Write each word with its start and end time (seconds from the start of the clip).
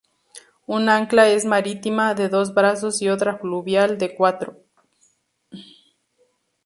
Un 0.65 0.89
ancla 0.89 1.29
es 1.29 1.45
marítima, 1.45 2.15
de 2.15 2.27
dos 2.27 2.55
brazos, 2.55 3.03
y 3.03 3.09
otra 3.09 3.37
fluvial, 3.37 3.99
de 3.99 4.15
cuatro. 4.15 4.63